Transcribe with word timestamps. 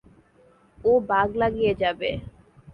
ও 0.83 0.91
বাগ 1.09 1.29
লাগিয়ে 1.41 1.73
যাবে। 1.75 2.09